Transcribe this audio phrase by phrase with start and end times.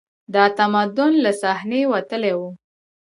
[0.33, 2.41] دا تمدن له صحنې وتلی و